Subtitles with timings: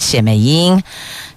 [0.00, 0.82] 谢美英。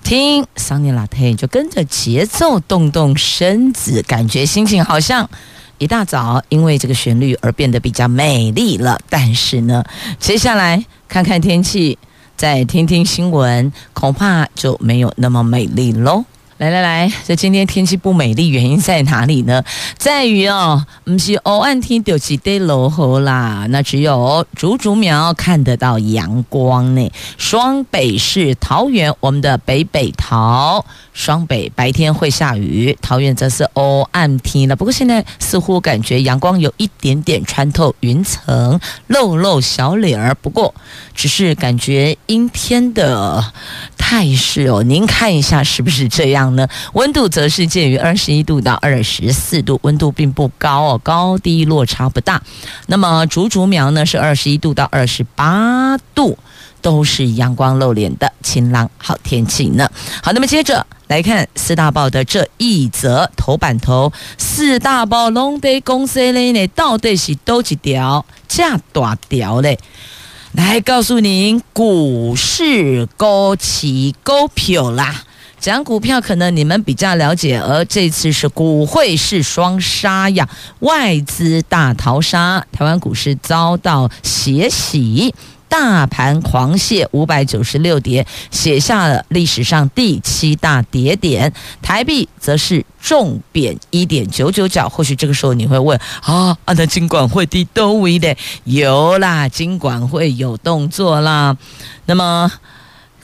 [0.04, 5.30] 听桑尼拉特，就跟着节奏动动身子，感觉心情好像
[5.78, 9.00] 一大早因为这个旋律而变得比较美丽了。
[9.10, 9.84] 但是呢，
[10.20, 11.98] 接下来看看天气，
[12.36, 16.26] 再听听新闻，恐怕就没有那么美丽喽。
[16.64, 19.62] 来来来，这今天天气不美丽，原因在哪里呢？
[19.98, 27.12] 在于哦，不是欧岸天就是得落雨啦，那只有竹竹苗看得到阳光呢。
[27.38, 30.86] 双北市桃园，我们的北北桃。
[31.14, 34.76] 双北白天会下雨，桃园则是哦暗天了。
[34.76, 40.36] 不过现在似乎感觉阳光有一点点穿透云层，露露小脸儿。
[40.42, 40.74] 不过
[41.14, 43.54] 只是感觉阴天的
[43.98, 44.84] 态势哦。
[44.84, 46.68] 您看一下是不是这样呢？
[46.94, 52.42] 温度则是介于二十一度到二十四度，温度并不高哦，高低落差不大。
[52.88, 56.38] 那么竹竹苗呢是二十一度到二十八度。
[56.84, 59.90] 都是阳光露脸的晴朗好天气呢。
[60.22, 69.80] 好，那么接着来看四大报的这一则头版头，四大报拢在公司里呢，到底是多几条这大条嘞？
[70.52, 75.24] 来告诉您，股市高起高票啦。
[75.60, 85.34] 讲股票可能你们比较了解，而这次是股汇是双杀呀，外资大逃杀，台湾股市遭到血洗。
[85.74, 91.52] 大盘狂泻五百九十六点，写下了历史上第七大跌点。
[91.82, 94.88] 台币则是重贬一点九九角。
[94.88, 101.58] 或许这个时候你会问：啊，啊，那金管会的都为的有啦，金管会有动作啦。
[102.06, 102.52] 那么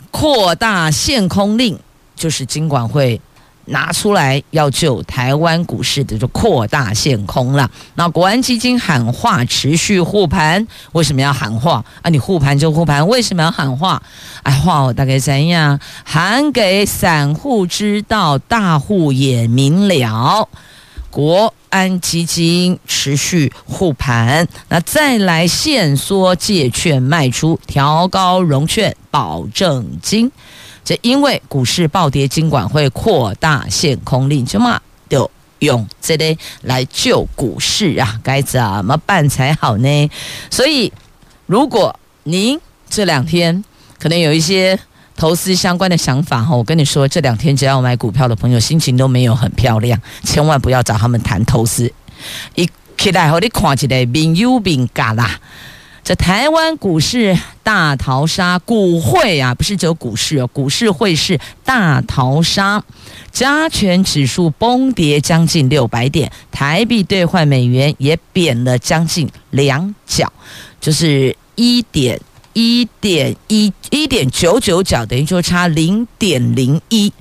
[0.09, 1.77] 扩大限空令，
[2.15, 3.21] 就是金管会。
[3.69, 7.69] 拿出来要救台湾股市的就扩大限空了。
[7.95, 12.09] 那国安基金喊话持续护盘，为什么要喊话啊？
[12.09, 14.01] 你护盘就护盘，为什么要喊话？
[14.43, 20.47] 哎，话我大概怎样喊给散户知道，大户也明了。
[21.11, 30.31] 国安基金持续护盘，那再来限缩借券卖出，调高融券保证金。
[30.89, 35.29] 这因为股市暴跌，金管会扩大限空令，就嘛就
[35.59, 40.09] 用这类来救股市啊，该怎么办才好呢？
[40.49, 40.91] 所以，
[41.45, 43.63] 如果您这两天
[43.99, 44.79] 可能有一些
[45.15, 51.93] 投资相关的想法哈，我跟你说，这两天只要买股票的朋友心情都没有很漂亮，千万不要找他们谈投资，
[52.55, 52.67] 一
[52.97, 55.39] 起来和你看起来面有面嘎啦。
[56.09, 62.83] 这台湾股市大逃杀，股会啊，不是只有股市哦，股市会是大逃杀，
[63.31, 70.33] 加权指数崩跌将近六百点，台币兑换美元也贬了将近两角，
[70.81, 72.19] 就是一点
[72.53, 77.13] 一点一一点九九角，等于说差零点零一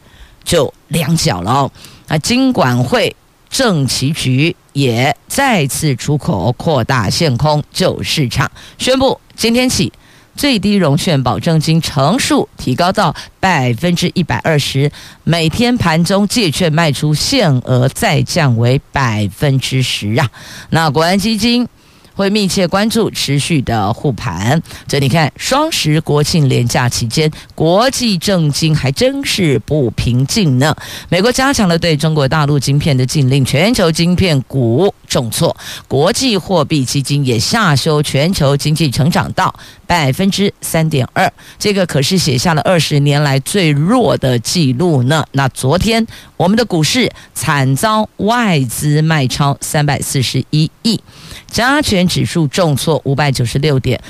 [0.43, 1.71] 就两角了哦。
[2.07, 3.15] 啊，金管会。
[3.51, 9.93] 政企局也再次出口扩大限空救市场，宣布今天起
[10.37, 14.91] 最低融券保证金成数提高到百分之一百二十，
[15.25, 20.31] 每天盘中借券卖出限额再降为百分之十啊！
[20.71, 21.69] 那国安基金。
[22.19, 24.61] 会密切关注持续的护盘。
[24.89, 30.75] 这你看，双十国庆连假期间，国际政经还真是不平静呢。
[31.09, 39.55] 美国加强了对中国大陆晶片的禁令，全球晶片股重挫，国际货币基金也下修全球经济成长到
[39.87, 45.25] 百分之三点二，这个可是写下了二十年来最弱的记录呢。
[45.31, 46.05] 那昨天
[46.37, 51.01] 我们的股市惨遭外资卖超三百四十一亿。
[51.51, 54.01] 加权指数重挫五百九十六点，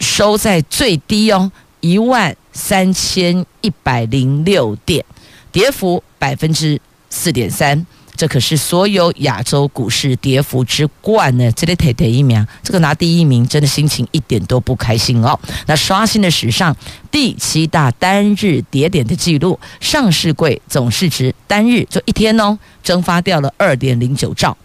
[0.00, 1.50] 收在最低哦，
[1.80, 5.04] 一万三千一百零六点，
[5.52, 6.80] 跌幅百分之
[7.10, 7.86] 四点三。
[8.16, 11.52] 这可是所有亚洲股市跌幅之冠呢！
[11.52, 15.38] 这里得第一名，这个拿第一名真的心情一点都不开心哦。
[15.66, 16.74] 那刷新了史上
[17.10, 24.56] 第七大单日跌点的记录，上市柜总市值单日就一天哦，蒸发掉了二点零九兆。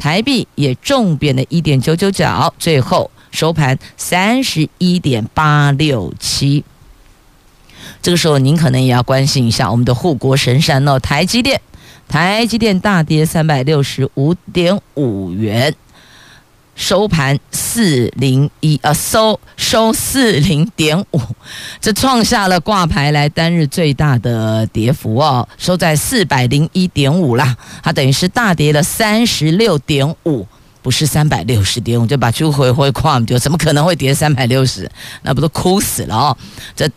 [0.00, 6.64] 台币也重贬了一点九九角，最后收盘三十一点八六七。
[8.00, 11.60] 这个时候，您可能也要关心一下我们的护国神山哦，台积电。
[12.08, 15.74] 台积电大跌三百六十五点五元。
[16.80, 21.20] 收盘四零一，呃，收收四零点五，
[21.78, 30.46] 这创下了挂牌来单日最大的跌幅哦，收在四百零一点五啦，它等于是大跌了三十六点五，
[30.80, 34.90] 不是三百六十点五，就把就回回矿就怎么可能会跌三百六十？
[35.20, 36.36] 那不都哭死了哦，
[36.74, 36.90] 这。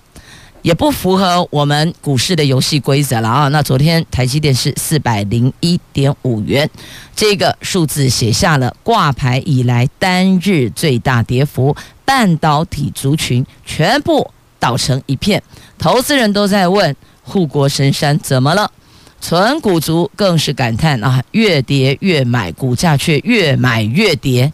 [0.63, 3.47] 也不符合我们股市的游戏规则了啊！
[3.49, 6.67] 那昨天台积电是四百零一点五元，
[7.15, 11.75] 这个数字写下了挂牌以来单日最大跌幅，
[12.05, 15.43] 半导体族群全部倒成一片，
[15.77, 18.71] 投资人都在问护国神山怎么了？
[19.19, 24.51] 纯股族更是感叹啊，越跌越买，股价却越买越跌。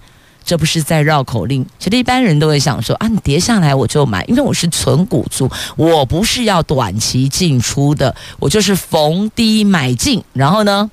[0.50, 10.90] 这不是在绕口令，其实一般人都会想说啊，你跌下来我就买，因为我是存股族，我不是要短期进出的，我就是逢低买进，然后呢，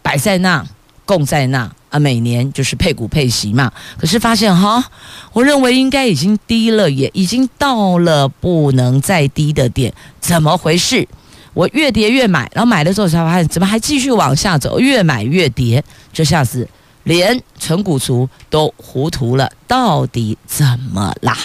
[0.00, 0.64] 摆在那，
[1.04, 3.72] 供在那啊，每年就是配股配息嘛。
[3.98, 4.84] 可是发现哈，
[5.32, 11.08] 我认为应该已经低了，也已经到了不能再低的点，怎么回事？
[11.52, 15.82] 我越跌越买，然后买了之后才发现，怎么还继续往下走，越买越跌，
[16.12, 16.68] 这下子。
[17.04, 21.38] 连存股族都糊涂了，到底怎么啦？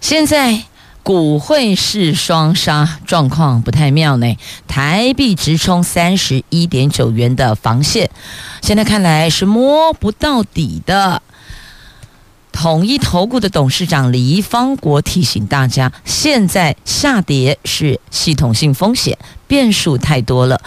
[0.00, 0.64] 现在
[1.02, 4.36] 股汇市双杀，状况不太妙呢。
[4.66, 8.10] 台币直冲三十一点九元的防线，
[8.60, 11.22] 现在看来是摸不到底的。
[12.50, 20.60] 统一投顾的董事长李方国提醒大家，现在下跌是系统性风险，变数太多了。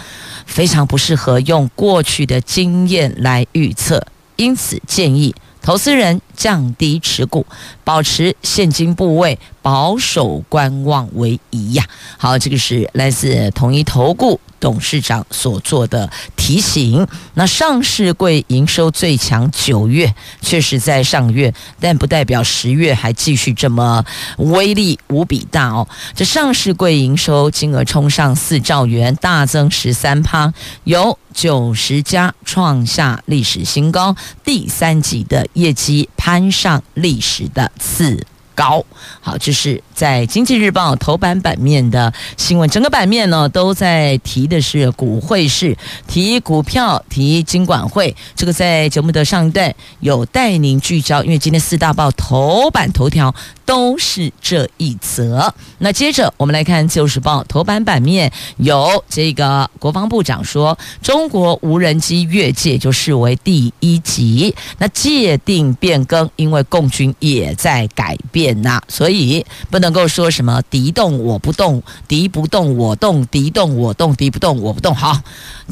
[0.51, 4.05] 非常不适合用过去的经验来预测，
[4.35, 7.45] 因此建议投资人降低持股，
[7.85, 11.87] 保持现金部位，保守观望为宜呀。
[12.17, 14.39] 好，这个是来自统一投顾。
[14.61, 24.05] 董事长所做的提醒，那上市柜营收最强九月确实在上月，但不代表十月还继续这么
[24.37, 25.85] 威力无比大哦。
[26.15, 30.53] 这上市柜营收金额冲上四兆元，大增十三趴，
[30.83, 34.15] 有九十家创下历史新高，
[34.45, 38.25] 第三季的业绩攀上历史的次
[38.55, 38.83] 高。
[39.19, 39.81] 好，这是。
[39.93, 45.77] 在《经济日报》头版版面的新闻，整个版面呢都在提的是股汇市，
[46.07, 48.15] 提股票，提金管会。
[48.35, 53.35] 这个在节目的上一段有带您聚焦，因为今天四大报头版头条
[53.71, 55.53] 都是这一则。
[55.77, 69.81] 那接着我们来看《自由时报》头版版面，有这个国防部长说，中国无人机越界就视为第一级，那界定变更，因为共军也在改变呐、所以不。
[69.81, 74.93] 能够说什么敌动我不动，敌不动我动，敌动我动，敌不动我不动。
[74.93, 75.19] 好，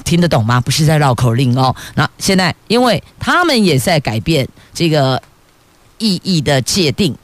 [0.04, 0.60] 听得懂吗？
[0.60, 1.76] 不是在绕口令哦。
[1.94, 5.22] 那现在，因为他们也在改变这个
[6.00, 7.16] 意义的界定。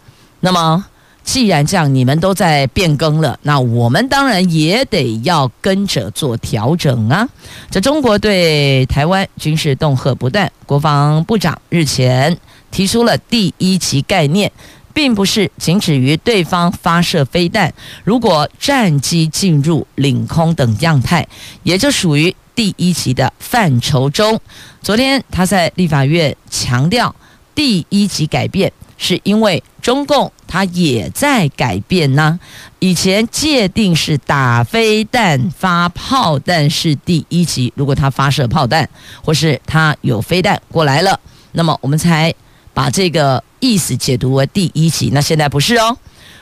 [0.45, 0.85] 那么，
[1.23, 7.27] 既然这样，你们都在变更了，那我们当然也得要跟着做调整啊。
[7.71, 12.37] 这中国对台湾军事恫吓不断，国防部长日前
[12.69, 14.51] 提出了第一级概念。
[14.93, 17.73] 并不是仅止于对方发射飞弹，
[18.05, 21.27] 如果战机进入领空等样态，
[21.63, 24.39] 也就属于第一级的范畴中。
[24.81, 27.13] 昨天他在立法院强调，
[27.53, 32.39] 第一级改变是因为中共他也在改变呢。
[32.79, 38.89] 以前界定是打飞弹、发炮弹是第一级，如果他发射炮弹
[39.23, 41.19] 或是他有飞弹过来了，
[41.51, 42.33] 那么我们才
[42.73, 43.43] 把这个。
[43.61, 45.97] 意思解读为第一级，那现在不是哦。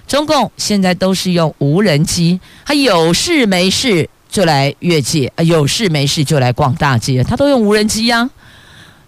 [0.06, 8.30] 中共现在都是用无人机，他有事没事就来越界，啊，有事没事就来逛大街，他都用无人机呀。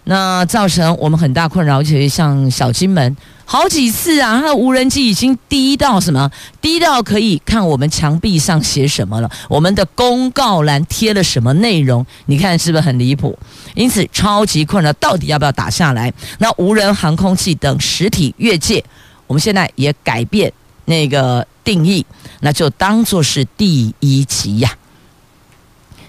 [0.08, 3.16] 那造成我们很大困扰，而且像小金门。
[3.44, 6.30] 好几次啊，它的无人机已经低到什么？
[6.60, 12.04] 低到可以看我们墙壁上写什么了，我们的公告栏贴了什么内容？
[12.26, 13.36] 你看是不是很离谱？
[13.74, 16.12] 因此超级困扰，到底要不要打下来？
[16.38, 18.84] 那无人航空器等实体越界，
[19.26, 20.52] 我们现在也改变
[20.84, 22.04] 那个定义，
[22.40, 24.72] 那就当做是第一级呀。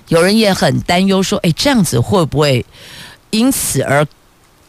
[0.07, 2.65] 有人也很担忧说，哎，这样子会不会
[3.29, 4.05] 因此而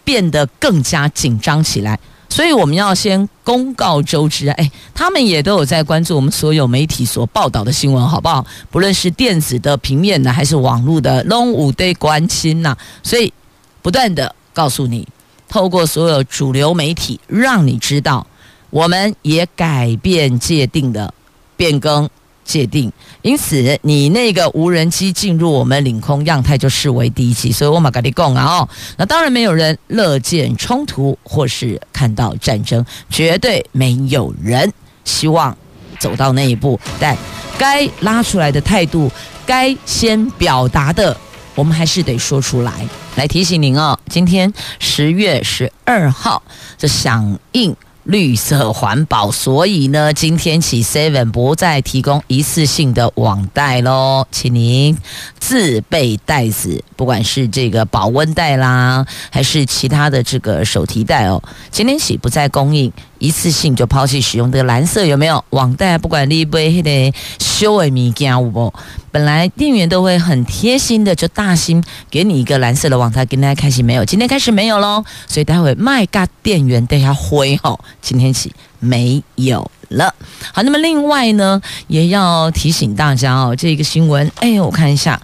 [0.05, 1.99] 变得更加紧张起来？
[2.31, 8.45] 所以我们要先公告周知，哎，他们也都有在关注我们所有媒体所报道的新闻，好不好？
[8.71, 12.77] 不论是电子的、平面的，还是网络的，拢有在关心呐。
[13.03, 13.33] 所以
[13.81, 15.09] 不断的告诉你，
[15.49, 18.27] 透过所有主流媒体，让你知道，
[18.69, 21.15] 我们也改变界定的
[21.57, 22.09] 变更
[22.49, 22.90] 界定，
[23.21, 34.73] 因此你那个无人机进入我们领空样态就视为第一起，所以我马跟你讲啊哦，那当然没有人乐见冲突或是看到战争，绝对没有人
[35.05, 35.55] 希望
[35.99, 37.14] 走到那一步，但
[37.59, 39.12] 该拉出来的态度，
[39.45, 41.14] 该先表达的，
[41.55, 42.73] 我们还是得说出来，
[43.17, 46.43] 来提醒您哦，今天十月十二号，
[46.78, 47.76] 这响应。
[48.09, 54.97] 绿色环保，所以呢，今天起 Seven 不再提供一次性的网袋喽，请您
[55.38, 62.91] 自备袋子，不管是这个保温袋啦，还是其他的这个手提袋哦，今天起不再供应。
[63.19, 65.99] 一次性就抛弃使用这个蓝色有没有网袋？
[65.99, 68.73] 不管你背那个修的物件有无，
[69.11, 74.05] 本来店员都会很贴心的就大心给你一个蓝色的网袋，跟大家开心没有？
[74.05, 80.15] 今天开始没有喽，所以待会卖嘎店员都要灰吼，今天起没有了。
[80.53, 85.21] 好，那么另外呢，也要提醒大家哦，这个新闻，哎，我看一下，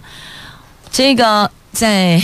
[0.91, 2.21] 这个在。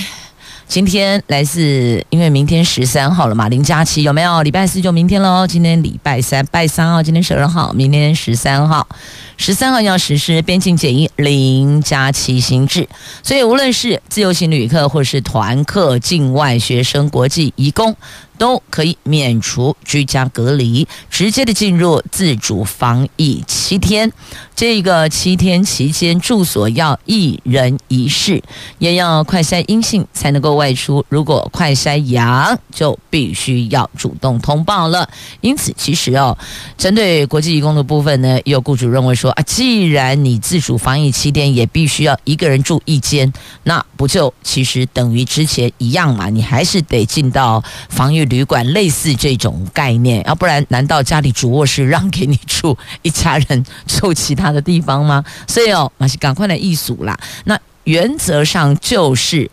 [0.71, 4.41] 今天来自，因为明天十三号了嘛，林佳琪有没有？
[4.41, 5.45] 礼拜四就明天喽。
[5.45, 8.87] 今天礼拜三，拜三号，今天十二号，明天十三号，
[9.35, 12.87] 十三号要实施边境检疫零加七新制，
[13.21, 17.93] 所以无论是自由行旅客或是团客、境外学生、国际移工。
[18.41, 24.11] 都可以免除居家隔离，直接的进入自主防疫七天。
[24.55, 28.41] 这个七天期间住所要一人一室，
[28.79, 31.05] 也要快筛阴性才能够外出。
[31.09, 35.07] 如果快筛阳，就必须要主动通报了。
[35.41, 36.35] 因此，其实哦，
[36.75, 43.31] 针对国际义工的部分呢，有雇主认为说啊，既然你自主防疫七天也必须要一个人住一间，
[43.63, 46.29] 那不就其实等于之前一样嘛？
[46.29, 48.30] 你还是得进到防疫。
[48.31, 55.23] 旅馆类似这种概念，要不然难道家里主卧室让给你住，一家人住其他的地方吗？
[55.47, 57.19] 所以哦，马上赶快来议数啦。
[57.43, 59.51] 那原则上就是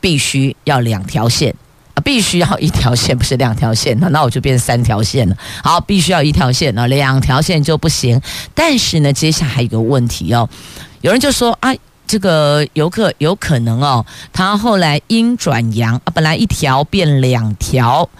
[0.00, 1.52] 必须要两条线
[1.94, 5.36] 啊，必须要一条线，不是两条线，那那我就变三条线了。
[5.64, 8.20] 好，必须要一条线啊，两条线就不行。
[8.54, 10.48] 但是呢，接下来还有一个问题哦，
[11.00, 11.74] 有人就说啊。
[12.10, 18.10] 这个游客有可能哦，他后来阴转阳啊，本来一条变两条，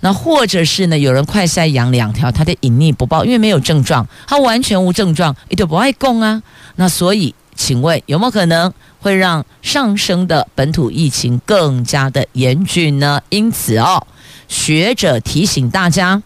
[0.00, 6.42] 那或者是呢，有人快筛阳两条，他的隐匿不报，因为没有症状，他完全无症状，也就不爱供啊。
[6.76, 13.20] 那所以，请问有没有可能会让上升的本土疫情更加的严峻呢？
[13.28, 14.06] 因此哦，
[14.48, 16.22] 学者提醒大家，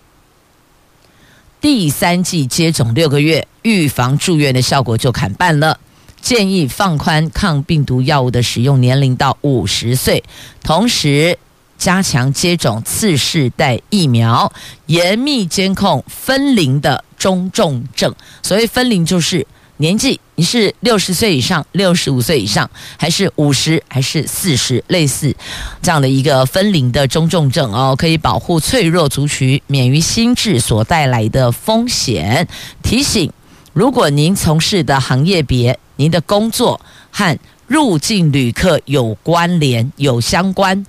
[1.60, 5.80] 第三季接种六个月，预防住院的效果就砍半了。
[6.20, 10.22] 建议放宽抗病毒药物的使用年龄到五十岁，
[10.62, 11.38] 同时
[11.78, 14.52] 加强接种次世代疫苗，
[14.86, 18.14] 严密监控分龄的中重症。
[18.42, 19.46] 所谓分龄，就是
[19.78, 25.34] 年纪，你是六十岁以上、六十五岁以上，还是五十，还是四十，类似
[25.80, 32.46] 这样的一个分龄的中重症哦，可以保护脆弱族群免于新制所带来的风险。
[32.82, 33.32] 提醒，
[33.72, 35.78] 如果您从事的行业别。
[35.96, 40.86] 您的工作和入境旅客有关联、有相关，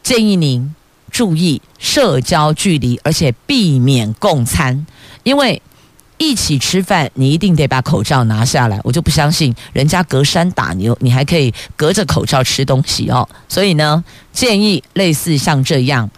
[0.00, 0.72] 建议您
[1.10, 4.86] 注意社交距离，而且避免共餐。
[5.24, 5.60] 因为
[6.18, 8.78] 一起吃饭，你一定得把口罩拿下来。
[8.84, 13.28] 我就不相信人家隔山打牛，你还可以隔着口罩吃东西哦。
[13.48, 16.08] 所以呢，建议类似像这样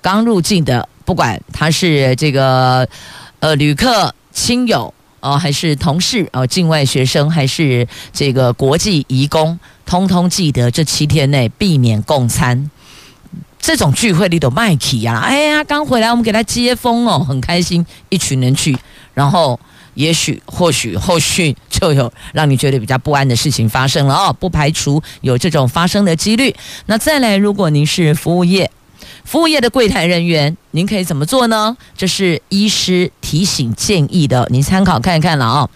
[0.00, 2.88] 刚入境的，不管他是这个
[3.40, 4.94] 呃旅客、亲友。
[5.20, 12.70] 哦，还是同事哦，境外学生还是这个国际移工，通通记得这七天内避免共餐。
[13.58, 15.18] 这种聚会里都卖起呀！
[15.18, 18.76] 哎呀，刚回来我们给他接风哦，很开心，一群人去，
[19.12, 19.60] 然后
[19.94, 26.54] 也许或许后续就有让你觉得比较不安的事情发生了哦，不排除有这种发生的几率。
[26.86, 28.70] 那再来，如果您是服务业。
[29.24, 31.76] 服务业的柜台人员，您可以怎么做呢？
[31.96, 35.68] 这是医师提醒建议的，您参考看一看了啊、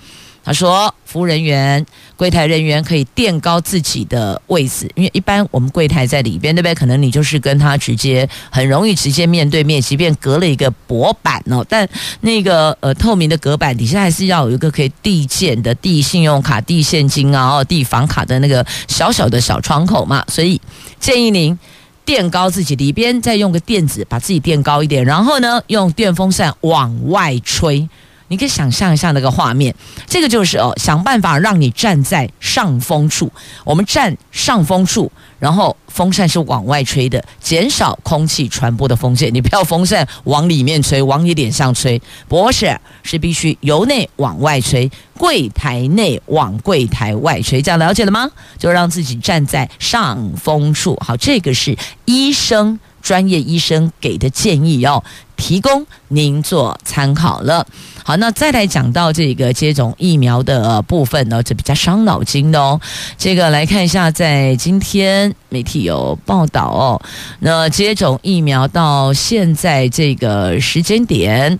[0.44, 1.84] 他说，服务人员、
[2.16, 6.74] 柜台人员可以垫高自己的位置，因为一般我们柜台在里边，对不对？
[6.74, 11.88] 可能你就是跟他直接很容易直接面对面，即便隔了一个薄板哦，但
[12.20, 20.60] 那个呃透明的隔板底下还是要有一个可以递件的、递信用卡、递现金啊、哦递房卡的那个小小的小窗口嘛，所以
[20.98, 21.58] 建议您。
[22.04, 27.88] 垫高自己里边，再用个垫子把自己垫高一点，然后呢，用电风扇往外吹，
[28.28, 29.75] 你可以想象一下那个画面，
[30.07, 33.31] 这个就是哦，想办法让你站在上风处。
[33.64, 39.33] 我们站上风处，然后风扇是往外吹的，减少空气传播的风险。
[39.33, 47.61] 你不要风扇往里面吹，往你脸上吹，不是，是必须由内往外吹，柜台内往柜台外吹。
[47.61, 48.31] 这样了解了吗？
[48.59, 50.97] 就让自己站在上风处。
[51.04, 51.76] 好，这个是
[52.07, 52.81] 医生。
[53.04, 55.04] 专业医生给的建议哦，
[55.37, 57.67] 提供您做参考了。
[58.05, 62.81] 好，那再来讲到这个接种疫苗的部分呢，这比较伤脑筋的哦。
[63.17, 67.03] 这个来看一下，在今天媒体有报道哦，
[67.41, 71.59] 那接种疫苗到现在这个时间点，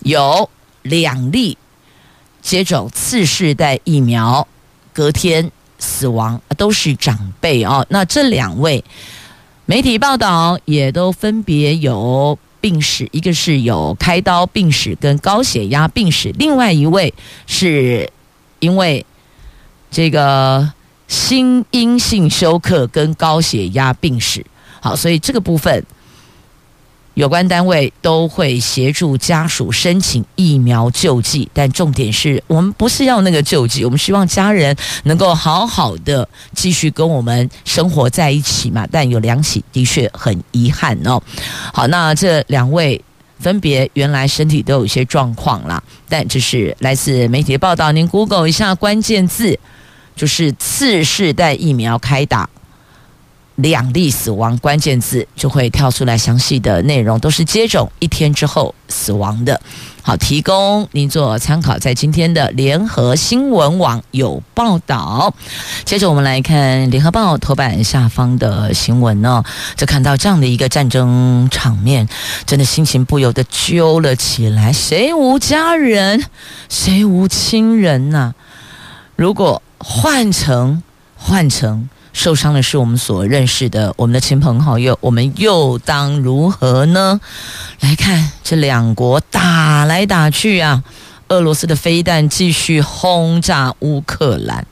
[0.00, 0.50] 有
[0.82, 1.56] 两例
[2.42, 4.46] 接种次世代疫苗
[4.92, 7.86] 隔天死亡，都是长辈哦。
[7.88, 8.84] 那这两位。
[9.68, 17.12] 媒体报道也都分别有病史，一个是有开刀病史跟高血压病史，另外一位
[17.46, 18.10] 是
[18.60, 19.04] 因为
[19.90, 20.72] 这个
[21.08, 24.44] 心因性休克跟高血压病史。
[24.80, 25.84] 好，所以这个部分。
[27.16, 38.86] 有关单位都会协助家属申请疫苗救济，但重点是我们不是要那个救济，我们希望家人能够好好的继续跟我们生活在一起嘛。
[38.92, 41.18] 但有两起的确很遗憾哦。
[41.72, 43.02] 好，那这两位
[43.40, 49.58] 分别原来身体都有一些状况啦，但这是来自媒体的报道，您 Google 一下关键字，
[50.14, 52.50] 就是次世代疫苗开打。
[53.56, 59.60] 两例死亡，关键字就会跳出来，详细的内容都是接种一天之后死亡的。
[60.02, 65.34] 好，提供您做参考，在今天的联合新闻网有报道。
[65.84, 69.42] 接着我们来看联合报头版下方的新闻呢，
[69.74, 72.08] 就看到这样的一个战争场面，
[72.44, 74.72] 真的心情不由得揪了起来。
[74.72, 76.24] 谁无家人，
[76.68, 78.34] 谁无亲人呐、
[79.16, 80.82] 如果换成
[81.16, 81.88] 换成。
[82.16, 87.20] 受伤的是我们所认识的我们的亲朋好友，我们又当如何呢？
[87.80, 90.82] 来看这两国打来打去啊，
[91.28, 94.66] 俄罗斯的飞弹继续轰炸乌克兰，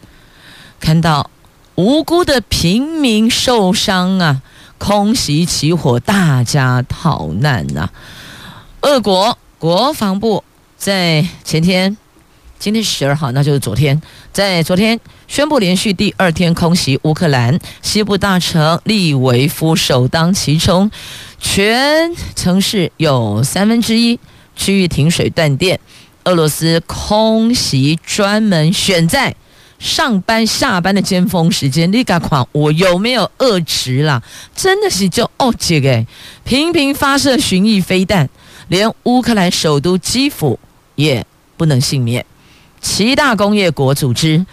[0.81, 1.31] 看到
[1.75, 4.41] 无辜的平民受伤啊，
[4.79, 7.93] 空袭起火，大家逃难呐、啊。
[8.81, 10.43] 俄国国防部
[10.79, 11.99] 在前天。
[12.57, 14.01] 今天十二号，那就是昨天，
[14.33, 14.99] 在昨天
[15.35, 20.89] 宣布连续第二天空袭乌克兰西部大城利维夫，首当其冲，
[21.41, 24.21] 全城市有三分之一
[24.55, 25.81] 区域停水断电。
[26.23, 29.35] 俄罗斯空袭专门选在
[29.81, 34.23] 上班下班的尖峰时间，你敢看我有没有恶质啦？
[34.55, 36.07] 真的是就哦这个，
[36.45, 38.29] 频频发射巡弋飞弹，
[38.69, 40.61] 连乌克兰首都基辅
[40.95, 42.25] 也不能幸免。
[42.81, 44.47] 七大工业国组织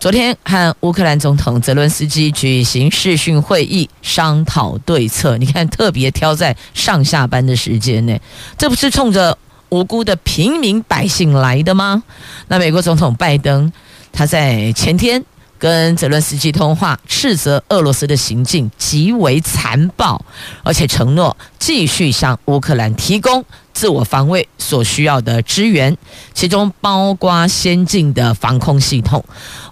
[0.00, 5.36] 昨天和乌克兰总统泽伦斯基举行视讯会议，商讨对策。
[5.38, 8.16] 你看，特别挑在上下班的时间呢，
[8.56, 9.36] 这不是冲着
[9.70, 12.04] 无辜的平民百姓来的吗？
[12.46, 13.72] 那美国总统拜登
[14.12, 15.24] 他在前天
[15.58, 20.24] 跟泽伦斯基通话，斥责俄罗斯的行径极为残暴，
[20.62, 23.44] 而且承诺继续向乌克兰提供。
[23.72, 25.96] 自我防卫所需要的支援，
[26.34, 29.24] 其中包括先进的防空系统。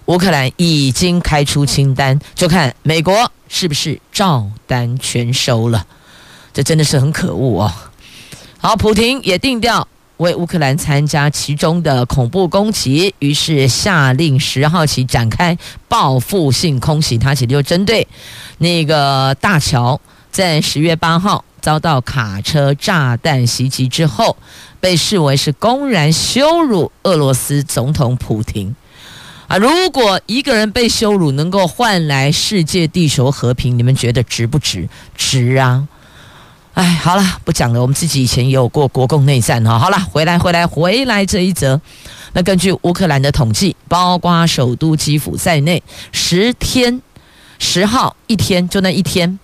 [0.05, 5.85] 乌克兰已经开出清单，就看美国是不是照单全收了。
[6.53, 7.73] 这真的是很可恶哦。
[8.59, 9.85] 好，普亭也定调
[10.17, 17.17] 为乌克兰参加其中的恐怖攻击，于是下令十号起展开报复性空袭。
[17.17, 18.07] 他其实就针对
[18.57, 19.99] 那个大桥，
[20.31, 21.43] 在十月八号。
[21.59, 24.37] 遭到卡车炸弹袭击之后，
[24.79, 28.73] 被视为是公然羞辱俄罗斯总统普亭
[29.47, 29.57] 啊！
[29.57, 34.87] 如果一个人被羞辱能够换来世界地球和平，你们觉得值不值？
[35.17, 35.85] 值啊！
[36.77, 37.81] 哎，好了，不讲了。
[37.81, 39.79] 我们自己以前也有过国共内战哈。
[39.79, 41.81] 好了，回来，回来，回来这一则。
[42.33, 47.01] 那根据乌克兰的统计，包括首都基辅在内，十天，
[47.57, 49.39] 十号一天，就那一天。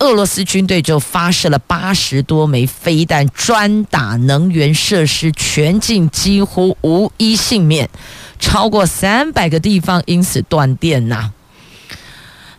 [0.00, 7.88] 俄罗斯军队就发射了八十多枚飞弹，专打能源设施，全境几乎无一幸免，
[8.40, 11.30] 超过三百个地方因此断电呐。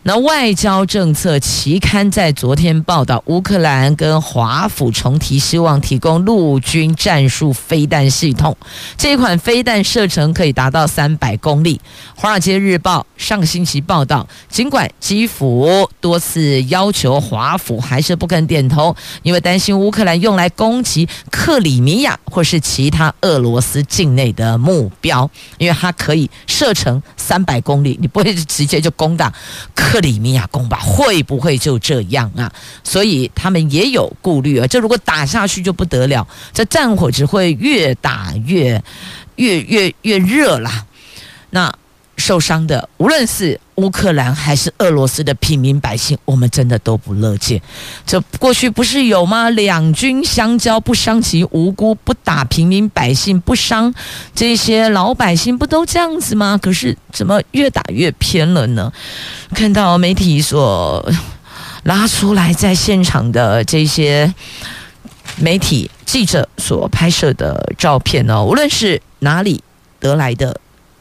[0.02, 8.56] 那外交政策期刊在昨天报道，乌克兰跟华府重提，希望提供陆军战术飞弹系统。
[8.96, 11.78] 这一款飞弹射程可以达到三百公里。
[12.14, 29.30] 华尔街日报上星期报道，尽管基辅多次要求华府还是不肯点头，因为担心乌克兰用来攻击克里米亚或是其他俄罗斯境内的目标，因为它可以射程三百公里，你不会直接就攻打。
[29.90, 32.52] 克里米亚攻吧，会不会就这样啊？
[32.84, 34.64] 所以他们也有顾虑啊。
[34.68, 38.80] 这如果打下去就不得了，这战火只会越打越
[39.34, 40.86] 越越越热啦。
[41.50, 41.74] 那
[42.16, 47.60] 受伤的，无论是乌克兰还是俄罗斯的平民百姓，我们真的都不乐见。
[48.04, 49.48] 这过去不是有吗？
[49.48, 53.94] 两军相交，不伤及无辜，不打平民百姓，不伤
[54.34, 56.58] 这些老百姓，不都这样子吗？
[56.60, 58.92] 可是怎么越打越偏了呢？
[59.54, 61.10] 看到媒体所
[61.84, 64.34] 拉出来在现场的这些
[65.38, 69.62] 媒体记者所拍摄的照片呢，无论是哪里
[69.98, 70.60] 得来的。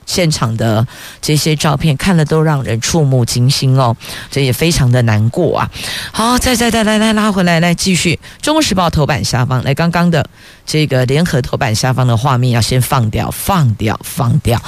[0.10, 0.86] 现场的
[1.22, 3.96] 这些照片看了都让人触目惊心哦，
[4.32, 5.70] 这也非常的难过啊。
[6.12, 8.20] 好，再再再来来拉回来，来继续。
[8.44, 10.28] 《中国时报》头版下方，来刚刚的
[10.66, 14.60] 这个联合头版下方的画面要先放掉，放掉，放掉。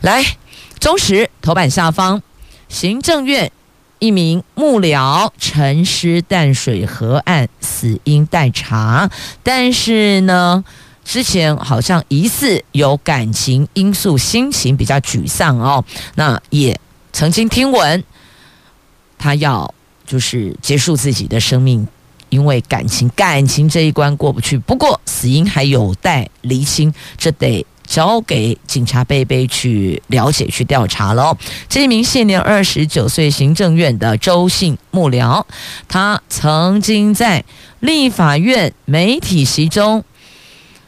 [0.00, 0.22] 来，
[0.80, 2.22] 《中时》头版下方，
[2.70, 3.52] 行政院
[3.98, 9.10] 一名幕僚陈尸淡水河岸死因待查，
[9.42, 10.64] 但是呢。
[11.06, 15.82] 之前好像疑似有感情因素，心情比较沮丧哦。
[16.16, 16.78] 那也
[17.12, 18.02] 曾经听闻
[19.16, 19.72] 他要
[20.04, 21.86] 就是结束自己的生命，
[22.28, 24.58] 因为感情感情这一关过不去。
[24.58, 31.38] 不过死因还有待厘清，这得交给警察贝贝去了解去调查喽。
[31.68, 35.44] 这一名现年二十九岁行政院的周姓幕僚，
[35.86, 37.44] 他曾经在
[37.78, 40.04] 立法院媒体席中。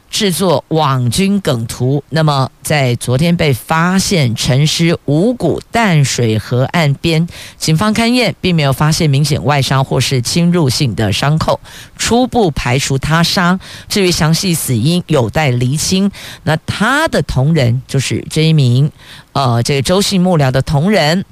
[0.09, 11.59] 制作网军梗图，那么在昨天被发现陈尸五股淡水河岸边，警方勘验并没有发现明显外伤或是侵入性的伤口，
[11.95, 13.59] 初步排除他杀。
[13.87, 16.11] 至于详细死因有待厘清。
[16.43, 18.91] 那他的同仁就是这一名
[19.33, 21.23] 呃这个周姓幕僚的同仁，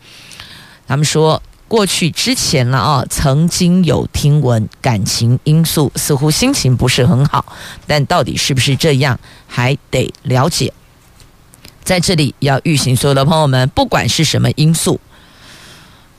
[0.87, 1.41] 他们说。
[1.67, 7.45] 过去之前了啊，曾经有听闻感情因素，似乎心情不是很好，
[7.85, 10.73] 但到底是不是这样，还得了解。
[11.83, 14.99] 在这里要预醒所有的朋友们，不管是什么因素，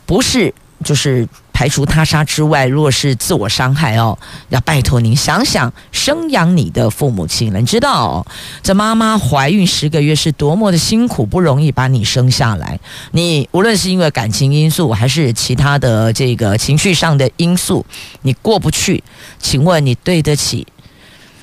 [0.07, 1.29] 不是就是。
[1.59, 4.17] 排除他杀之外，如果是自我伤害哦，
[4.49, 7.59] 要拜托您想想生养你的父母亲了。
[7.59, 8.25] 你知道，
[8.63, 12.79] 这妈妈怀孕十个月是多么的辛苦，不容易把你生下来。
[13.11, 17.85] 你无论是因为感情因素，还是其他的这个情绪上的因素，
[18.23, 19.03] 你过不去，
[19.41, 20.65] 请问你对得起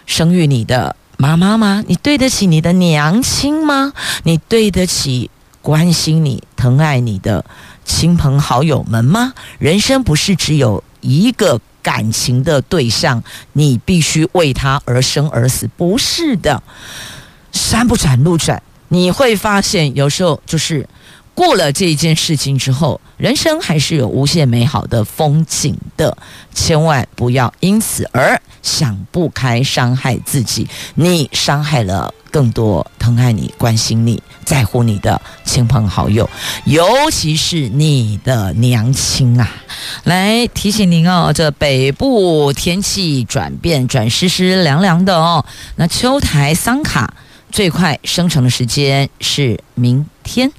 [0.06, 1.84] 生育你的妈妈吗？
[1.88, 3.92] 你对得起你的娘亲吗？
[4.24, 5.30] 你对得起
[5.62, 7.44] 关心你、疼爱你的？
[7.86, 9.34] 亲朋好友们吗？
[9.60, 16.62] 人生不是只有一个感情的对象，你必须为他而生而死，不是的。
[17.54, 20.88] 山不转路转，你会发现有时候就是。
[21.36, 26.18] 过了这一件事情之后，人生还是有无限美好的风景的。
[26.54, 30.66] 千万不要因此而想不开，伤害自己。
[30.94, 36.30] 你伤害了更多疼爱你、关心你、在乎你的亲朋好友，
[36.66, 39.50] 尤其是你的娘亲啊！
[40.04, 45.44] 来提醒您哦，这北部天气转变，转湿湿凉凉的哦。
[45.76, 47.14] 那秋台桑卡
[47.52, 50.52] 最快生成的时间是明天，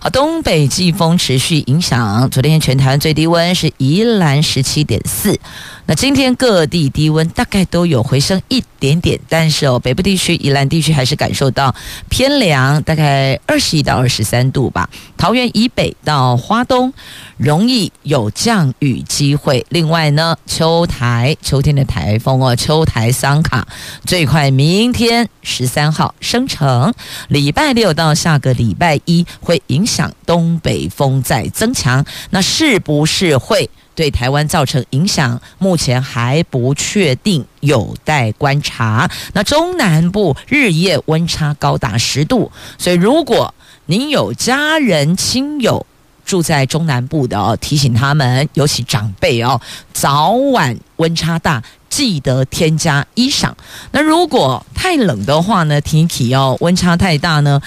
[0.00, 2.28] 好，东北季风持续影响。
[2.30, 5.38] 昨天全台湾最低温是宜兰十七点四，
[5.86, 11.74] 那今天各地低温大概都有回升一点点，但是哦，北部地区、宜兰地区还是感受到
[12.08, 14.88] 偏凉，大概二十一到二十三度吧。
[15.16, 16.92] 桃园以北到花东
[17.36, 19.64] 容易有降雨机会。
[19.68, 23.66] 另外呢，秋台秋天的台风哦，秋台桑卡
[24.04, 26.92] 最快明天十三号生成，
[27.28, 35.40] 礼拜六到下个礼拜一会影响东北风再增强，那是不是会对台湾造成影响？
[35.58, 39.10] 目前还不确定，有待观察。
[39.32, 43.54] 那中南部日夜温差高达十度，所以如果
[43.86, 45.86] 您有家人亲友
[46.24, 49.60] 住在中南部的哦，提醒他们，尤其长辈哦，
[49.92, 53.52] 早晚温差大，记得添加衣裳。
[53.92, 57.60] 那如果太冷的话呢，提起哦，温差太大呢。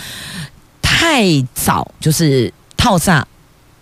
[0.99, 3.27] 太早就是透早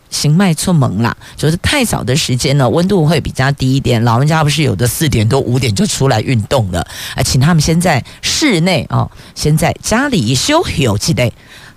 [0.09, 4.03] 行迈出门啦，就是太早的时间呢，温度会比较低一点。
[4.03, 11.31] 老人家不是有的四点多五点就出来运动了，啊，请他们先在室内哦，先在家里休休息的。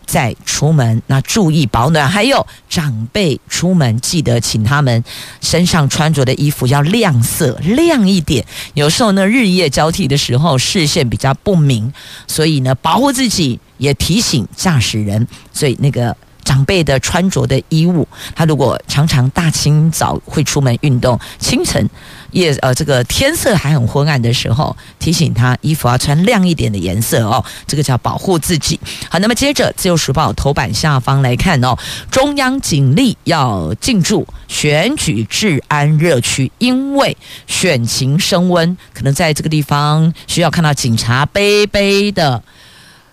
[0.09, 2.09] 再出门，那注意保暖。
[2.09, 5.05] 还有长辈出门，记得请他们
[5.42, 8.42] 身上穿着的衣服要亮色，亮一点。
[8.72, 11.92] 有时候呢，日夜交替的时候，视线比较不明，
[12.27, 15.26] 所以呢，保护自己，也提醒驾驶人。
[15.52, 16.14] 所以那个。
[16.44, 21.86] 长辈的穿着的衣物，他如果常常大清早会出门运动，清晨
[22.30, 28.80] 夜呃这个天色还很昏暗的时候，提醒他衣服要穿亮一点的颜色哦，这个叫保护自己。
[29.10, 31.76] 好，那么接着《自由时报》头版下方来看哦，
[32.10, 37.14] 中央警力要进驻选举治安热区，因为
[37.46, 42.42] 选情升温，可能在这个地方需要看到警察背背的。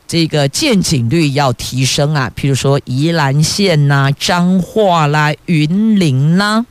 [0.08, 6.66] 这个见警率要提升啊，譬如说宜兰县呐、彰化啦、云林啦，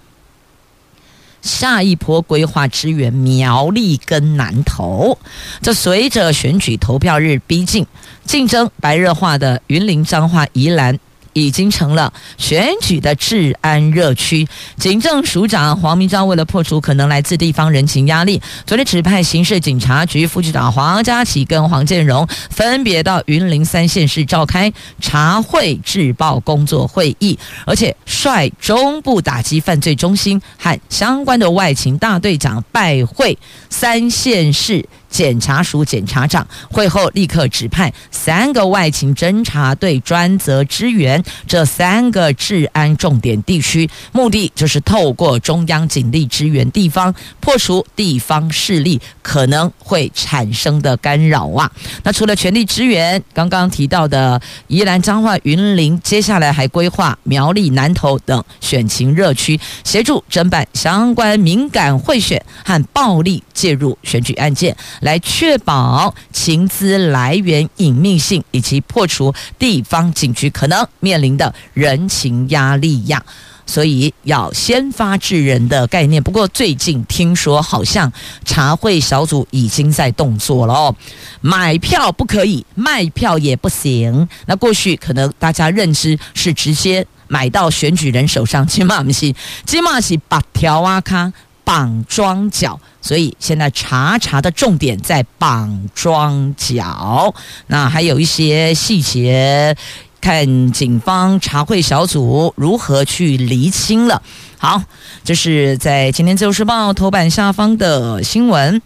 [1.43, 5.19] 下一波规划支援苗栗跟南投。
[5.61, 7.87] 这随着选举投票日逼近，
[8.25, 10.99] 竞争白热化的云林、彰化、宜兰。
[11.35, 14.49] 已经成了选举的治安热区。
[14.79, 33.37] 警政署长黄明章为了破除可能来自地方人情压力，昨天指派刑事警察局副局长黄家祺跟黄建荣分别到云林三县市召开查贿治暴工作会议，而且率中部打击犯罪中心和相关的外勤大队长拜会
[33.69, 34.89] 三县市。
[35.15, 51.71] 检察署检察长会后立刻指派三个外勤侦查队专责支援这三个治安重点地区，目的就是透过中央警力支援地方，破除地方势力可能会产生的干扰啊。
[52.03, 64.77] 那除了全力支援刚刚提到的宜兰、彰化、云林，接下来还规划苗栗、南投等选情热区，协助侦办相关敏感贿选和暴力介入选举案件。
[65.05, 73.23] 来确保情资来源隐秘性，以及破除地方警局可能面临的人情压力呀。
[73.67, 76.23] 所以要先发制人的概念。
[76.23, 78.13] 不过最近听说好像
[78.45, 80.95] 茶会小组已经在动作了哦，
[81.41, 84.29] 买票不可以，卖票也不行。
[84.47, 91.33] 那过去可能大家认知是直接买到选举人手上，起码不是，起码是把条啊卡。
[91.65, 97.35] 绑桩脚，所以现在查查的重点在绑桩脚。
[97.69, 99.77] 那还有一些细节，
[100.21, 104.23] 看警方查会小组如何去厘清了。
[104.59, 104.83] 好，
[105.25, 108.81] 这是在今天《自由时报》头版下方的新闻。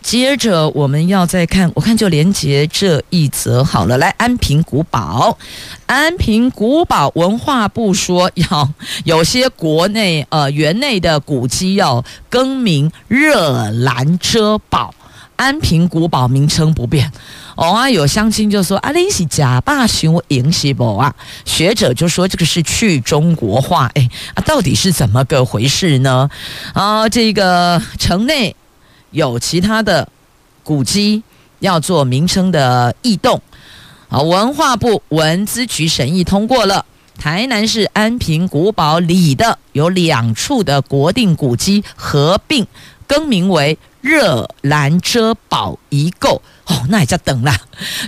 [0.00, 3.98] 接着我们要再看，我看就连接这一则好了。
[3.98, 5.36] 来，安平古堡，
[5.86, 8.72] 安平古堡文化部说要
[9.04, 14.94] 有些国内呃园内的古迹要更名热兰遮堡，
[15.36, 17.12] 安平古堡名称不变。
[17.56, 21.14] 哦啊，有乡亲就说啊，你是假霸雄赢西不啊？
[21.44, 26.30] 学者就说这个是去中国化，哎啊，到底是怎么个回事呢？
[26.72, 28.56] 啊，这个城内。
[29.10, 30.08] 有其他的
[30.62, 31.22] 古迹
[31.60, 33.40] 要做名称的异动，
[34.08, 36.84] 好，文化部文资局审议通过了。
[37.18, 42.64] 台南市安平古堡里的有两处的国定古迹合并
[43.08, 47.58] 更名为热兰遮堡遗构，哦，那也叫等啦，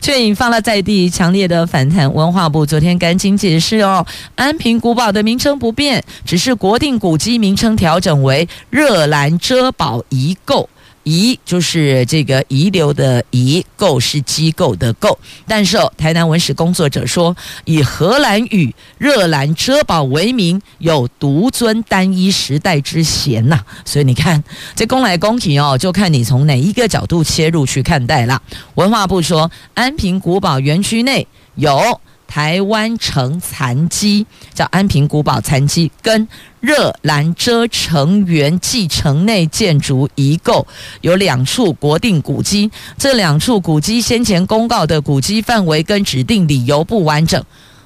[0.00, 2.14] 却引发了在地强烈的反弹。
[2.14, 10.68] 文化部昨天赶紧解释哦，安平古堡的名称不变，只是国定古迹名称调整为热兰遮堡遗构。
[11.04, 15.18] 遗就是这个遗留的遗，构是机构的构。
[15.46, 24.42] 但是哦，台南文史工作者说，以荷兰语“热兰遮堡”为名，有独尊单一时代之嫌呐、所以你看，
[24.74, 28.40] 这公来公去哦，就看你从哪一个角度切入去看待了。
[28.74, 32.00] 文化部说，安平古堡园区内有。
[32.30, 36.28] 台湾城残基叫安平古堡残基，跟
[36.60, 40.64] 热兰遮城原继城内建筑遗构
[41.00, 47.42] 有两处国定古迹，这两处古迹先前公告的古迹范围跟指定理由不完整，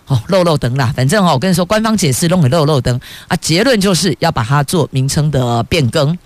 [0.06, 6.18] 哦，漏漏灯啦，反正哦，我跟你说，官方解释弄给漏漏灯啊，结论就是要把它做名称的变更。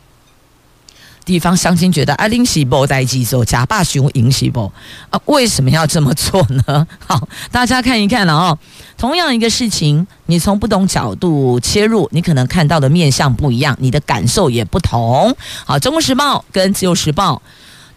[1.28, 4.72] 地方乡亲觉得啊，林喜波代记说假霸雄赢喜波
[5.10, 6.86] 啊，为什么要这么做呢？
[7.06, 8.58] 好，大家看一看了哦。
[8.96, 15.36] 同样一个事情，你从不同角度切入，你可能看到的面向不一样，你的感受也不同。
[15.66, 17.42] 好，《中国时报》跟《自由时报》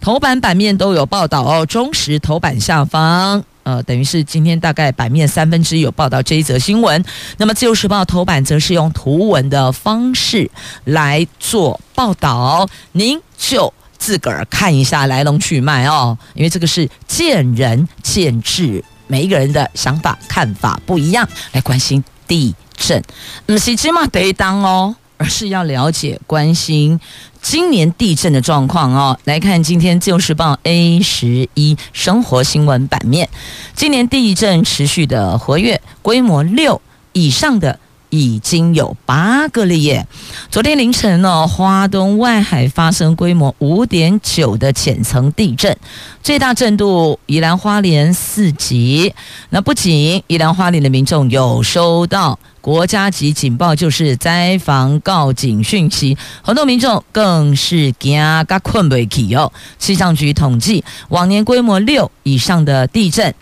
[0.04, 1.64] 头版版面都有报道哦。
[1.64, 7.04] 中时头版下方呃，等于是今天大概版面三分之一有报道这一则新闻。
[7.38, 10.50] 那么《自由时报》头版则是用图文的方式
[10.84, 23.02] 来做报道，您就自个儿看一下来龙去脉哦，因为这个是见仁见智，每一个人的想法看法不一样，来关心地震，
[23.46, 24.96] 不是芝麻得当哦。
[25.22, 26.98] 而是要了解、关心
[27.40, 29.16] 今年地震的状况哦。
[29.22, 33.28] 来看今天《自由时报》A 十一生活新闻版面，
[33.76, 36.82] 今年地震持续的活跃，规模六
[37.12, 37.78] 以上的
[38.12, 40.06] 已经有八个了耶。
[40.50, 45.74] 昨天凌晨呢，花东外海发生规模五点九的浅层地震，
[46.22, 49.14] 最大震度宜兰花莲四级。
[49.48, 52.38] 那不仅宜兰花莲的民众有收到。
[52.60, 59.52] 国家级警报就是灾防告警讯息，很多民众更是惊个困不起哦。
[59.80, 63.34] 气象局统计，往年规模六以上的地震，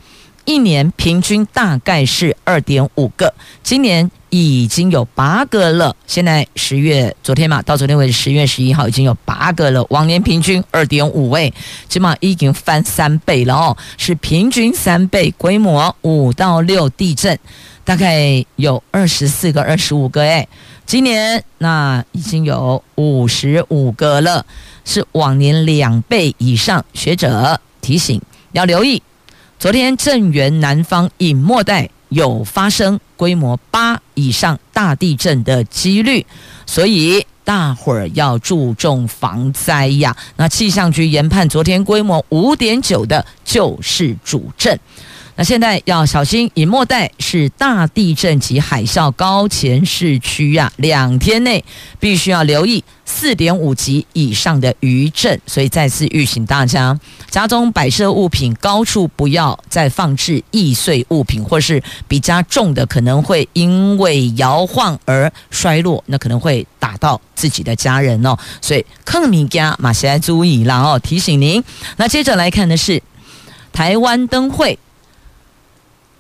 [0.51, 3.33] 一年平均大概是二点五个，
[3.63, 5.95] 今年已经有八个了。
[6.09, 11.55] 现在十月昨天嘛，到昨天为止十月十一号已经有八个了，往年平均二点五位，
[11.89, 17.39] 起码已经翻三倍了哦，是平均三倍规模五到六地震。
[17.85, 20.49] 大概有二十四个、二十五个哎，
[20.85, 24.45] 今年那已经有五十五个了，
[24.85, 26.85] 是往年两倍以上。
[26.93, 29.01] 学者提醒要留意，
[29.61, 36.25] 昨天震源南方隐没带有发生规模八以上大地震的几率，
[36.65, 40.17] 所以大伙儿要注重防灾呀。
[40.37, 44.81] 那气象局研判，昨天规模五点九的就是主震。
[45.41, 51.65] 那现在要小心，隐没带是大地震及海啸高潜市区呀，两天内
[51.99, 57.01] 必须要留意四点五级以上的余震，所以再次预请大家，
[57.31, 68.37] 家中摆设物品高处不要再放置易碎物品，或是比较重的，可能会因为摇晃而摔落，那可能会打到自己的家人哦。
[68.61, 71.65] 所以，克米加马西来注意了哦，提醒您。
[71.97, 73.03] 那接着来看的是
[73.73, 74.79] 台湾灯会。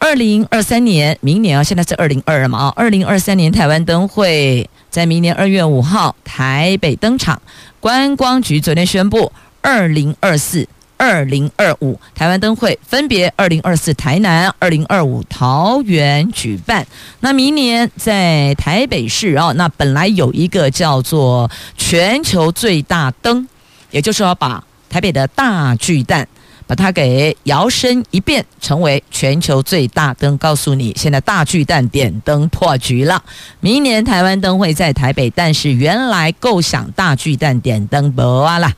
[0.01, 7.41] 二零二三年，明年啊，现在是二零二二嘛啊，二零二三年台湾灯会在明年二月五号台北登场。
[7.81, 16.87] 观光局昨天宣布，二零二四、二零二五台湾灯会分别二零二四台南、二零二五桃园举办。
[17.21, 23.47] 那明年在台北市啊，那本来有一个叫做全球最大灯，
[23.91, 26.27] 也就是要把台北的大巨蛋。
[26.71, 30.39] 把它给摇身一变，成为全球最大灯。
[30.39, 33.21] 告诉你，现在大巨蛋点灯破局了。
[33.59, 38.73] 明年台湾灯会在台北，但是原来构想大巨蛋点灯不啊了。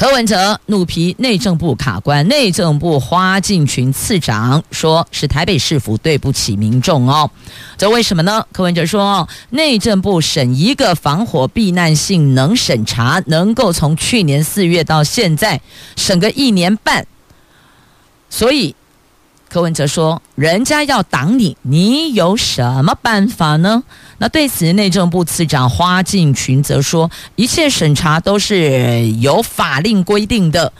[0.00, 7.30] 柯文哲怒批内政部卡关，内政部花敬群次长说是台北市府对不起民众哦。
[7.76, 8.46] 这为什么呢？
[8.50, 15.60] 柯文哲说，内政部审一个防火避难性能审查，能够从去年四月到现在
[15.96, 17.06] 审个一年半，
[18.30, 18.74] 所以。
[19.50, 23.82] 柯文哲说：“人家要挡你，你有什么办法呢？”
[24.18, 30.72] 那对此，内政部次长花敬群则说：“一切审查都是有法令规定的。”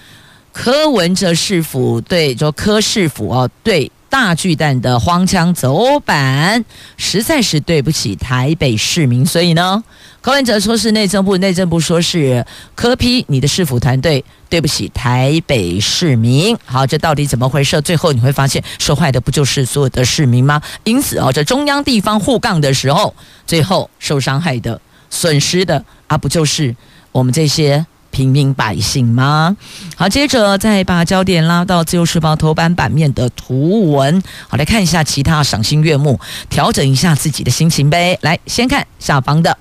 [0.53, 3.91] 柯文哲市府对，就柯市府哦，对。
[4.11, 6.65] 大巨蛋的荒腔走板，
[6.97, 9.25] 实在是对不起台北市民。
[9.25, 9.85] 所以呢，
[10.21, 16.55] 柯文哲说是内政部，内政部说是柯批你的市府团队对不起台北市民。
[16.67, 17.81] 好，这到底怎么回事？
[17.81, 20.61] 最后你会发现，受害的不就是所有的市民吗？
[20.85, 23.15] 因此哦，这中央地方互杠的时候，
[23.47, 26.77] 最后受伤害的、损失的啊，不就是
[27.13, 27.87] 我们这些？
[28.13, 29.57] 平民百姓吗？
[29.95, 34.21] 好，接着再把焦点拉到《自由时报》头版版面的图文。
[34.49, 38.19] 好，来看一下其他赏心悦目，调整一下自己的心情呗。
[38.23, 39.57] 来，先看下方的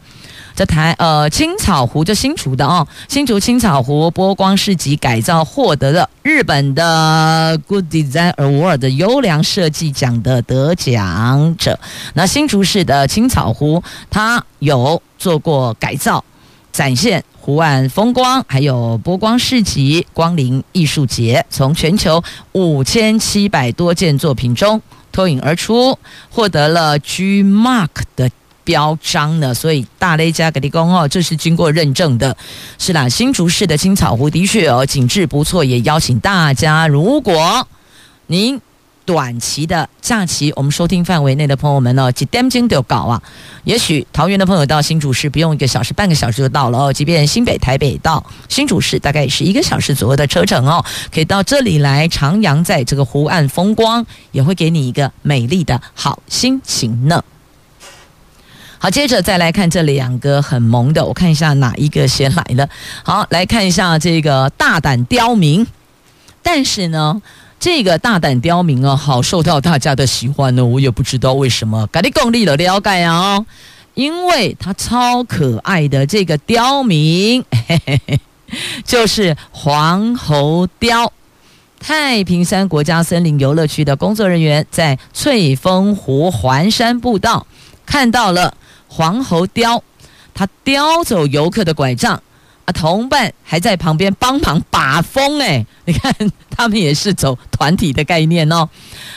[0.60, 11.80] 这台呃青草湖，就新竹的哦，新竹青草湖波光市集改造获得了日本的 Good Design Award 的优良设计奖的得奖者。
[12.13, 16.26] 那新竹市的青草湖，它有做过改造，
[16.74, 17.24] 展现。
[17.39, 24.82] 湖岸风光，还有波光市集、光临艺术节，从全球五千七百多件作品中
[25.13, 25.98] 脱颖而出，
[26.30, 28.30] 获得了 G Mark 的
[28.70, 29.52] 标章呢。
[29.52, 32.38] 所以大雷加格利公哦，这是经过认证的。
[32.78, 37.68] 是啦，新竹市的青草湖的确哦，景致不错，也邀请大家，如果
[38.28, 38.62] 您。
[39.06, 43.20] 短期的假期，我们收听范围内的朋友们呢，几点钟就搞啊。
[43.64, 46.94] 也许桃园的朋友到新竹市不用一个小时，半个小时就到了哦。
[46.94, 50.86] 即便新北、台北到新竹市，大概也是一个小时左右的车程哦。
[51.12, 57.24] 可以到这里来徜徉在这个湖岸风光，也会给你一个美丽的好心情呢。
[58.82, 62.69] 好，接着再来看这两个很萌的，我看一下哪一个先来了。
[63.04, 65.67] 好，来看一下这个大胆刁民，
[66.42, 67.21] 但是呢，
[67.60, 71.86] 这个大胆刁民啊，好受到大家的喜欢呢，我也不知道为什么。
[71.88, 73.46] 赶紧共力的了解啊，
[73.96, 78.19] 因为他超可爱的这个刁民，嘿嘿嘿，
[78.86, 81.10] 就是黄喉貂。
[81.82, 87.46] 太平山国家森林游乐区的工作人员在翠峰湖环山步道
[87.86, 88.56] 看到了。
[88.90, 89.81] 黄喉貂，
[90.33, 92.21] 他叼走游客的拐杖，
[92.65, 96.13] 啊，同伴还在旁边帮忙把风，哎，你看
[96.50, 98.67] 他们也是走团体的概念哦。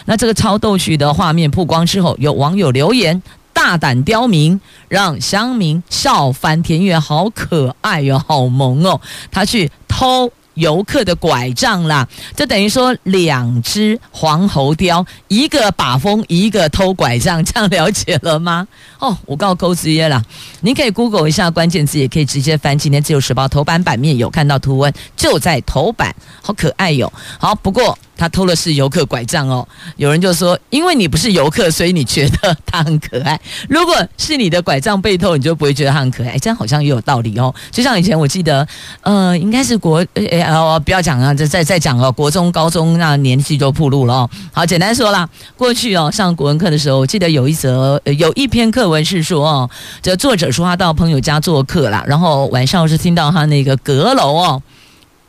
[0.04, 9.00] 那这个超逗趣的画面曝光之后，有网友留言：“大胆刁民，让乡民笑翻天，因为好可爱哟、好萌哦。”
[9.32, 10.30] 他去偷。
[10.55, 18.66] 游客的拐杖啦，就等于说两只黄喉貂，一个把风，一个偷拐杖，这样了解了吗？
[18.98, 20.22] 哦，我告诉子爷啦，
[20.61, 27.12] 您可以 Google 一下关键字，也可以直接翻今天自由时报头版版面有看到图文，就在头版，好可爱哟。
[27.38, 27.98] 好，不过。
[28.16, 33.40] 他偷的是游客拐杖哦，有人就说，因为你不是游客，所以你觉得他很可爱。
[33.68, 36.38] 如果是你的拐杖被偷，你就不会觉得他很可爱。
[36.38, 37.52] 这样好像也有道理哦。
[37.70, 38.66] 就像以前我记得，
[39.00, 44.30] 呃，应该是国，呃、呃，不要讲啊，再再再讲哦，国中、高中那年纪就暴露了哦。
[44.52, 54.62] 好，简单说啦，过去哦上国文课的时候，我记得有一则有一篇课文是说哦，这作者说他到朋友家做客啦，然后晚上是听到他那个阁楼哦。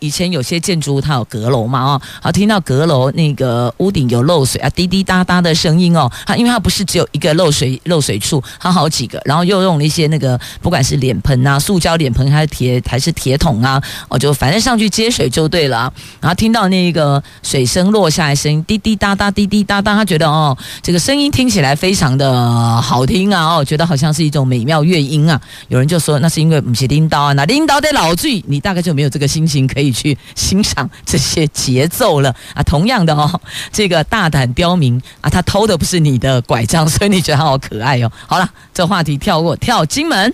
[0.03, 25.39] 以前有些建筑物它有阁楼嘛哦，好，听到阁楼那个屋顶有漏水啊，滴滴答答的声音哦，它因为它不是只有一个漏水漏水处，它好几个，然后又用了一些那个不管是脸盆啊、塑胶脸盆还是铁还是铁桶啊，我就反正上去接水就对了，然后听到那个水声落下来声音滴滴答答滴滴答答，他觉得哦这个声音听起来非常的好听啊哦，觉得好像是一种美妙乐音啊，
[25.69, 29.92] 有人就说那是因为不是领导啊，那领导的老醉，你大概就没有这个心情可以。
[29.93, 32.63] 去欣赏这些节奏了啊！
[32.63, 33.39] 同样的哦，
[33.71, 38.11] 这个大胆刁民啊，他偷的不是你的拐杖，所以你觉得他好可爱哦。
[38.27, 40.33] 好了，这话题跳过，跳金门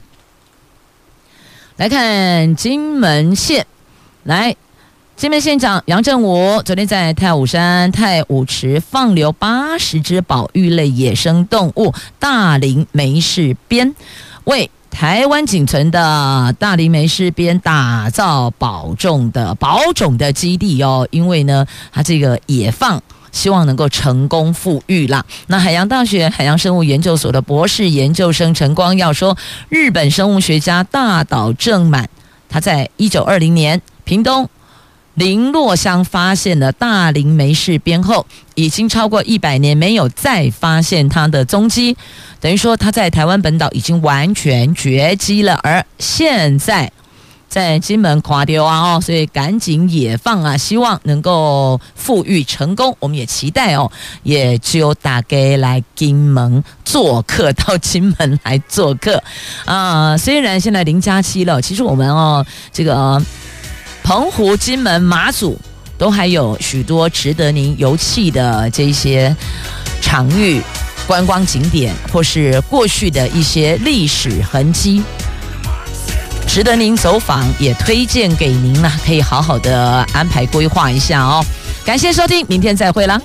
[1.76, 3.68] 来看金门县。
[4.24, 4.56] 来，
[5.16, 13.96] 金门县长杨振武昨天在太武山太武池放流八十只保育类野生动物大林梅氏编，
[14.44, 25.26] 为台湾仅存的大林梅氏边打造保种的保种的基地哦，因为呢，它这个野放希望能够成功富裕啦。
[25.48, 29.38] 那海洋大学海洋生物研究所的博士研究生陈光耀说，
[29.70, 32.10] 日本生物学家大岛正满，
[32.50, 34.50] 他在一九二零年屏东。
[35.20, 41.98] 林落乡发现了大林梅氏边后，已经超过一百年没有再发现它的踪迹，
[42.40, 45.60] 等于说它在台湾本岛已经完全绝迹了。
[45.62, 46.90] 而现在
[47.50, 52.96] 在金门垮掉啊哦，所以赶紧野放啊，希望能够复育成功。
[53.02, 53.92] 我们也期待哦，
[54.24, 59.22] 也只有打给来金门做客，到金门来做客
[59.66, 60.18] 啊。
[60.18, 63.22] 虽然现在零加七了，其实我们哦这个。
[64.10, 65.56] 澎湖、金门、马祖
[65.96, 69.36] 都还有许多值得您游憩的这些
[70.02, 70.60] 场域、
[71.06, 75.04] 观光景点，或是过去的一些历史痕迹，
[76.48, 81.46] 值得您走访，也推荐给您呢，可以好好的安排规划一下哦。
[81.86, 83.22] 感谢收听，明天再会了。